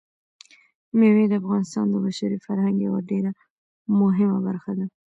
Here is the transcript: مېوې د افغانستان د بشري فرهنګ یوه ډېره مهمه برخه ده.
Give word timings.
مېوې 0.97 1.25
د 1.29 1.33
افغانستان 1.41 1.85
د 1.89 1.95
بشري 2.05 2.37
فرهنګ 2.45 2.77
یوه 2.87 2.99
ډېره 3.09 3.31
مهمه 4.01 4.39
برخه 4.47 4.71
ده. 4.77 4.85